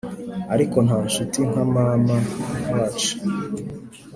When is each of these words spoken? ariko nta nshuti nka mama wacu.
ariko 0.53 0.77
nta 0.85 0.97
nshuti 1.07 1.39
nka 1.49 1.63
mama 1.73 2.15
wacu. 2.71 3.13